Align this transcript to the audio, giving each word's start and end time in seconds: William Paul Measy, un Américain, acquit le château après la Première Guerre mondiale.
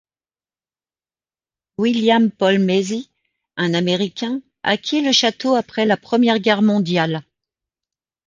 William 1.77 2.31
Paul 2.31 2.57
Measy, 2.57 3.11
un 3.55 3.75
Américain, 3.75 4.41
acquit 4.63 5.01
le 5.03 5.11
château 5.11 5.53
après 5.55 5.85
la 5.85 5.95
Première 5.95 6.39
Guerre 6.39 6.63
mondiale. 6.63 7.21